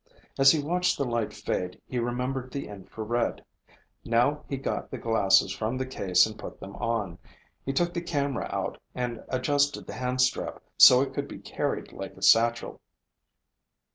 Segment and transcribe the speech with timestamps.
[0.39, 3.45] As he watched the light fade, he remembered the infrared.
[4.03, 7.19] Now he got the glasses from the case and put them on.
[7.67, 12.17] He took the camera out and adjusted the handstrap so it could be carried like
[12.17, 12.81] a satchel.